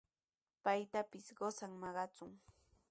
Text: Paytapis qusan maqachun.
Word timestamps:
Paytapis 0.65 1.27
qusan 1.37 1.71
maqachun. 1.81 2.31